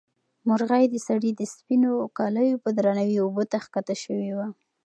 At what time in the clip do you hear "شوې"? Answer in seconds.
4.03-4.31